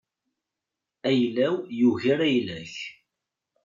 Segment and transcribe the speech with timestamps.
[1.09, 2.75] Ayla-w yugar ayla-k.